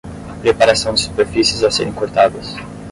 Preparação 0.41 0.95
de 0.95 1.01
superfícies 1.01 1.61
a 1.63 1.69
serem 1.69 1.93
cortadas. 1.93 2.55